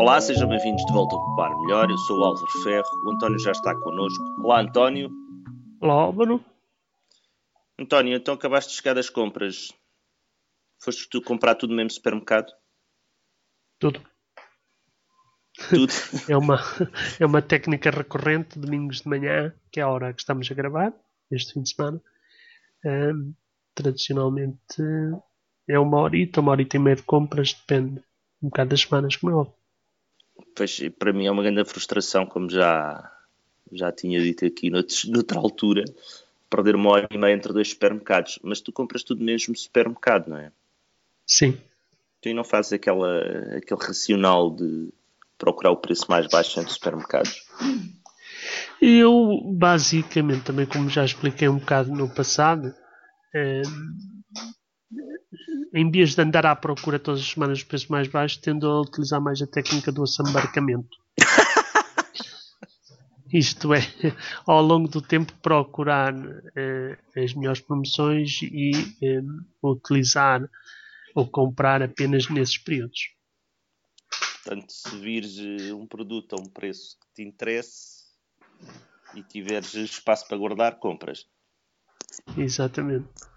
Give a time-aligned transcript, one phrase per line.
[0.00, 1.90] Olá, sejam bem-vindos de volta ao Poupar Melhor.
[1.90, 4.24] Eu sou o Álvaro Ferro, o António já está connosco.
[4.42, 5.10] Olá, António.
[5.78, 6.42] Olá, Álvaro.
[7.78, 9.70] António, então acabaste de chegar das compras.
[10.82, 12.50] Foste tu comprar tudo no mesmo supermercado?
[13.78, 14.02] Tudo.
[15.68, 15.92] Tudo.
[16.30, 16.58] é, uma,
[17.20, 20.94] é uma técnica recorrente, domingos de manhã, que é a hora que estamos a gravar,
[21.30, 22.00] este fim de semana.
[22.86, 23.34] Um,
[23.74, 24.82] tradicionalmente
[25.68, 28.02] é uma horita, uma horita e meia de compras, depende
[28.42, 29.59] um bocado das semanas, como é óbvio.
[30.54, 33.12] Pois, para mim é uma grande frustração, como já,
[33.72, 35.84] já tinha dito aqui noutra altura,
[36.48, 38.38] perder uma hora e meia entre dois supermercados.
[38.42, 40.52] Mas tu compras tudo no mesmo supermercado, não é?
[41.26, 41.58] Sim.
[42.20, 43.20] Tu não fazes aquela,
[43.56, 44.92] aquele racional de
[45.38, 47.42] procurar o preço mais baixo entre supermercados?
[48.80, 52.74] Eu, basicamente, também como já expliquei um bocado no passado,
[53.34, 53.62] eh,
[55.72, 58.80] em vez de andar à procura todas as semanas do preço mais baixo, tendo a
[58.80, 60.98] utilizar mais a técnica do assambarcamento.
[63.32, 63.80] Isto é,
[64.44, 66.12] ao longo do tempo procurar
[66.56, 69.22] eh, as melhores promoções e eh,
[69.62, 70.42] utilizar
[71.14, 73.14] ou comprar apenas nesses períodos.
[74.42, 78.00] Portanto, se vires eh, um produto a um preço que te interesse
[79.14, 81.24] e tiveres espaço para guardar, compras.
[82.36, 83.29] Exatamente.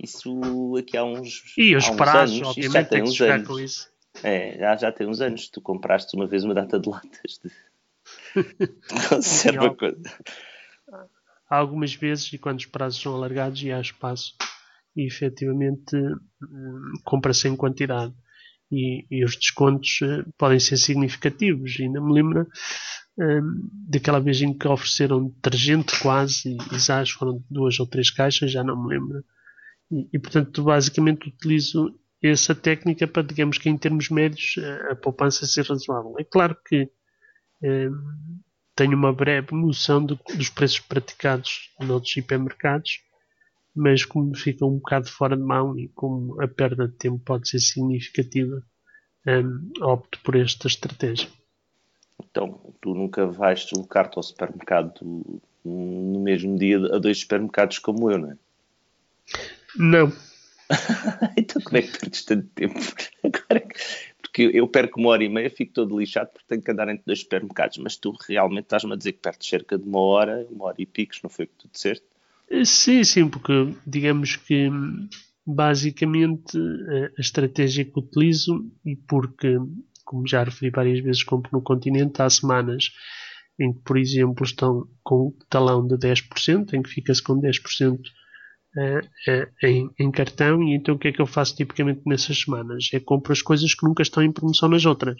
[0.00, 1.42] Isso aqui há uns.
[1.56, 3.48] E os prazos, anos, obviamente, já tem que uns anos.
[3.48, 3.88] com isso.
[4.22, 5.48] É, já, já tem uns anos.
[5.48, 7.50] Tu compraste uma vez uma data de latas de,
[9.08, 9.68] conserva.
[9.70, 10.02] Sim, coisa.
[11.48, 14.34] Há algumas vezes, e quando os prazos são alargados e há espaço,
[14.96, 18.14] e efetivamente hum, compra-se em quantidade.
[18.72, 21.76] E, e os descontos eh, podem ser significativos.
[21.78, 22.48] Ainda me lembro
[23.18, 28.50] hum, daquela vez em que ofereceram detergente quase, e exatos, foram duas ou três caixas,
[28.50, 29.24] já não me lembro.
[30.12, 34.56] E, portanto, basicamente utilizo essa técnica para, digamos que em termos médios,
[34.90, 36.14] a, poupança ser razoável.
[36.18, 36.88] É claro que
[37.62, 38.40] hum,
[38.74, 43.00] tenho uma breve noção do- dos preços praticados noutros hipermercados,
[43.74, 47.48] mas como fica um bocado fora de mão e como a perda de tempo pode
[47.48, 48.62] ser significativa,
[49.26, 51.28] hum, opto por esta estratégia.
[52.30, 54.92] Então, tu nunca vais deslocar-te ao supermercado
[55.64, 58.38] no mesmo dia a dois supermercados como eu, não é?
[59.76, 60.12] Não,
[61.36, 62.78] então, como é que perdes tanto tempo?
[63.24, 63.78] Agora, que-
[64.22, 67.04] porque eu perco uma hora e meia, fico todo lixado porque tenho que andar entre
[67.06, 67.78] dois supermercados.
[67.78, 70.86] Mas tu realmente estás-me a dizer que perdes cerca de uma hora, uma hora e
[70.86, 72.04] picos, não foi o que tu disseste?
[72.64, 73.52] Sim, sim, porque
[73.86, 75.08] digamos que hum,
[75.46, 79.56] basicamente a a estratégia que utilizo e porque,
[80.04, 82.90] como já referi várias vezes, compro no continente, há semanas
[83.58, 88.10] em que, por exemplo, estão com um talão de 10%, em que fica-se com 10%
[88.10, 88.23] eh, eh,
[89.62, 92.88] em, em cartão, e então o que é que eu faço tipicamente nessas semanas?
[92.92, 95.16] É compro as coisas que nunca estão em promoção nas outras.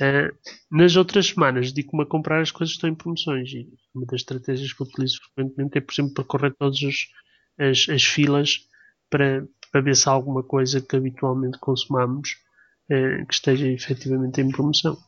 [0.00, 0.30] Uh,
[0.70, 4.20] nas outras semanas digo-me a comprar as coisas que estão em promoções e uma das
[4.20, 8.68] estratégias que utilizo frequentemente é, por exemplo, percorrer todas as, as, as filas
[9.08, 12.32] para, para ver se há alguma coisa que habitualmente consumamos
[12.90, 14.98] uh, que esteja efetivamente em promoção.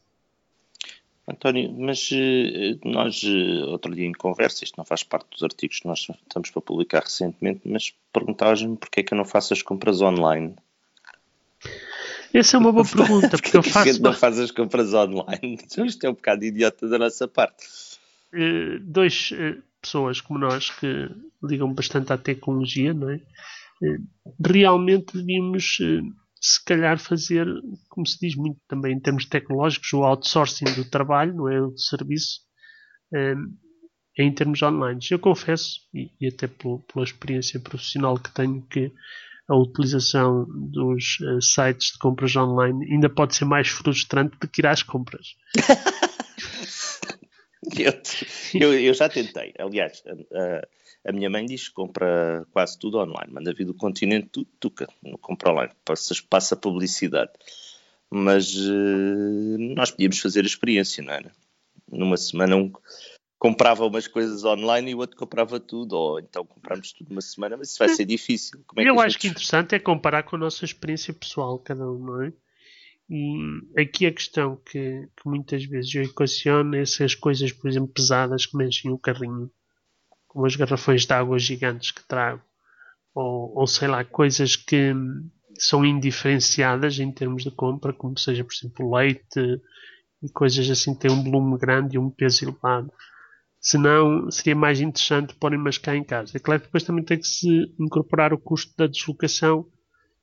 [1.29, 5.81] António, mas eh, nós, eh, outro dia em conversa, isto não faz parte dos artigos
[5.81, 9.63] que nós estamos para publicar recentemente, mas perguntavas-me porque é que eu não faço as
[9.63, 10.55] compras online.
[12.33, 15.59] Essa é uma boa pergunta, porque eu Porque gente faço não faz as compras online.
[15.85, 17.65] Isto é um bocado idiota da nossa parte.
[18.33, 21.11] eh, dois eh, pessoas como nós que
[21.43, 23.21] ligam bastante à tecnologia, não é?
[23.83, 23.99] Eh,
[24.45, 26.03] realmente devíamos eh,
[26.41, 27.47] se calhar fazer,
[27.89, 31.61] como se diz muito também em termos tecnológicos, o outsourcing do trabalho, não é?
[31.61, 32.41] O serviço,
[33.15, 33.35] eh,
[34.19, 35.01] em termos online.
[35.11, 38.93] Eu confesso, e, até pela experiência profissional que tenho, que
[39.49, 44.61] a utilização dos eh, sites de compras online ainda pode ser mais frustrante do que
[44.61, 45.35] ir às compras.
[48.55, 49.53] Eu, eu, já tentei.
[49.59, 50.67] Aliás, a,
[51.05, 53.33] a- minha mãe diz que compra quase tudo online.
[53.33, 54.89] Manda vir do continente tudo, tuca.
[55.03, 55.73] Não compra online.
[55.85, 57.33] Passa, passa publicidade.
[58.11, 61.33] Mas eh, nós podíamos fazer a experiência, não era?
[61.91, 62.73] Numa semana um
[63.39, 65.93] comprava umas coisas online e o outro comprava tudo.
[65.93, 68.61] Ou então compramos tudo numa semana, mas isso vai ser difícil.
[68.77, 71.59] É que eu a acho gente- que interessante é comparar com a nossa experiência pessoal,
[71.59, 72.33] cada um, não é?
[73.11, 73.39] E
[73.81, 78.45] aqui a questão que, que muitas vezes eu equaciono é essas coisas, por exemplo, pesadas
[78.45, 79.51] que mexem o carrinho,
[80.39, 82.41] como as garrafões de água gigantes que trago,
[83.13, 84.95] ou, ou sei lá, coisas que
[85.59, 89.61] são indiferenciadas em termos de compra, como seja, por exemplo, leite
[90.23, 92.93] e coisas assim que têm um volume grande e um peso elevado.
[93.61, 96.37] Senão seria mais interessante porem-mas cá em casa.
[96.37, 99.79] É claro que depois também tem que se incorporar o custo da deslocação, que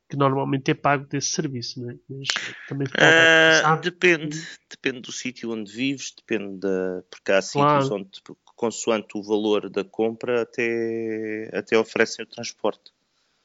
[0.08, 1.96] que normalmente é pago desse serviço, não é?
[2.10, 2.28] Mas
[2.70, 7.04] também uh, depende, depende do sítio onde vives, depende da.
[7.10, 7.82] Porque há claro.
[7.82, 8.10] sítios onde,
[8.56, 12.92] consoante o valor da compra, até, até oferecem o transporte.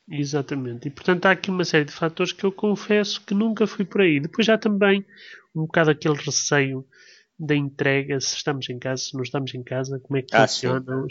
[0.08, 0.88] Exatamente.
[0.88, 4.00] E portanto há aqui uma série de fatores que eu confesso que nunca fui por
[4.00, 4.18] aí.
[4.18, 5.04] Depois já também
[5.54, 6.86] um bocado aquele receio
[7.38, 10.46] da entrega, se estamos em casa, se não estamos em casa, como é que ah,
[10.46, 11.06] funciona.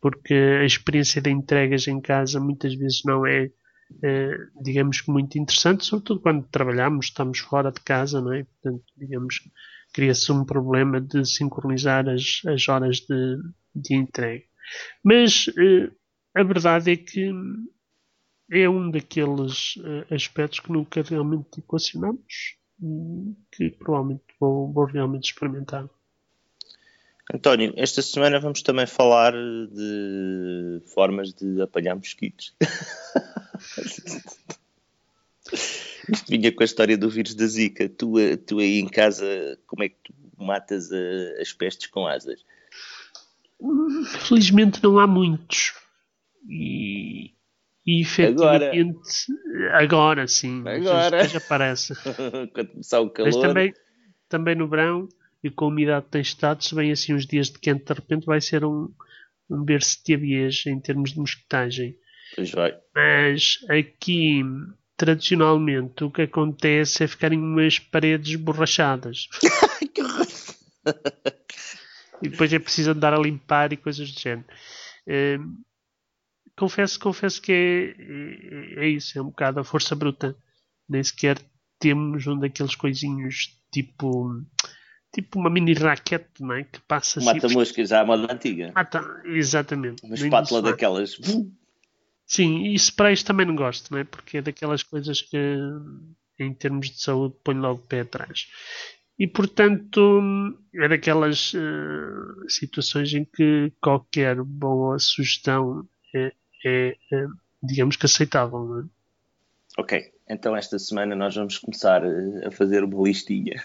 [0.00, 3.50] Porque a experiência de entregas em casa muitas vezes não é
[4.02, 8.44] eh, digamos que muito interessante, sobretudo quando trabalhamos, estamos fora de casa, não é?
[8.44, 9.40] Portanto, digamos,
[9.94, 13.38] cria-se um problema de sincronizar as, as horas de,
[13.74, 14.44] de entrega.
[15.02, 15.90] Mas uh,
[16.34, 17.32] a verdade é que
[18.50, 25.30] é um daqueles uh, aspectos que nunca realmente equacionamos e que provavelmente vou, vou realmente
[25.30, 25.88] experimentar.
[27.32, 32.54] António, esta semana vamos também falar de formas de apanhar mosquitos.
[36.12, 37.88] Isto vinha com a história do vírus da Zika.
[37.88, 38.14] Tu,
[38.46, 42.44] tu aí em casa, como é que tu matas a, as pestes com asas?
[44.26, 45.72] Felizmente não há muitos.
[46.48, 47.32] E,
[47.86, 49.32] e efetivamente,
[49.68, 50.62] agora, agora sim.
[50.66, 51.26] Agora.
[51.26, 51.94] Já aparece.
[52.52, 53.32] Quando começar o calor.
[53.32, 53.74] Mas também,
[54.28, 55.08] também no verão
[55.42, 57.92] e com a umidade que tem estado, se vem assim uns dias de quente, de
[57.92, 58.90] repente vai ser um,
[59.48, 61.96] um berço de abias em termos de mosquitagem.
[62.34, 62.76] Pois vai.
[62.94, 64.42] Mas aqui,
[64.96, 69.28] tradicionalmente, o que acontece é ficarem umas paredes borrachadas.
[69.94, 70.02] que
[72.22, 74.46] e depois é preciso andar a limpar e coisas do género.
[75.06, 75.62] Uh,
[76.56, 80.36] confesso, confesso que é, é, é, isso, é um bocado a força bruta.
[80.88, 81.38] Nem sequer
[81.78, 84.42] temos um daqueles coisinhos tipo
[85.12, 86.64] tipo uma mini raquete, não é?
[86.64, 87.26] Que passa assim.
[87.26, 88.72] Mata moscas à moda antiga.
[88.74, 90.04] Mata, exatamente.
[90.04, 91.16] Uma espátula daquelas.
[92.26, 94.04] Sim, e sprays também não gosto, não é?
[94.04, 95.56] Porque é daquelas coisas que,
[96.38, 98.48] em termos de saúde, põe logo o pé atrás.
[99.18, 100.22] E, portanto,
[100.74, 106.32] é daquelas uh, situações em que qualquer boa sugestão é,
[106.64, 107.26] é, é,
[107.62, 108.84] digamos que aceitável, não é?
[109.76, 113.60] Ok, então esta semana nós vamos começar eh, a fazer uma listinha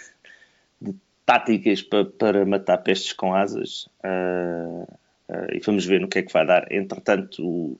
[0.82, 4.84] de táticas para, para matar pestes com asas uh,
[5.30, 6.72] uh, e vamos ver no que é que vai dar.
[6.72, 7.80] Entretanto,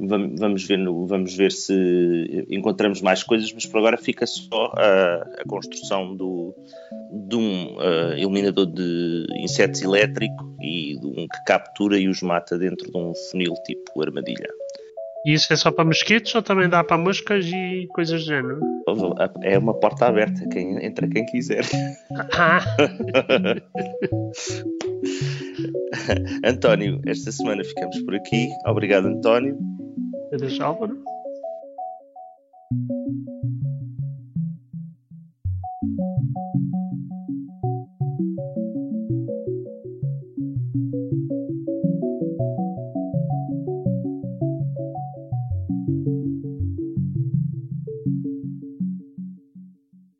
[0.00, 5.40] vamos ver, no, vamos ver se encontramos mais coisas, mas por agora fica só a,
[5.40, 6.54] a construção do,
[7.28, 12.56] de um uh, eliminador de insetos elétrico e de um que captura e os mata
[12.56, 14.48] dentro de um funil tipo armadilha.
[15.26, 18.60] E isso é só para mosquitos ou também dá para moscas e coisas do género?
[19.42, 21.64] É uma porta aberta, quem, entra quem quiser.
[22.32, 22.60] Ah.
[26.44, 28.48] António, esta semana ficamos por aqui.
[28.64, 29.58] Obrigado, António.
[30.30, 30.94] Das ist auch, oder?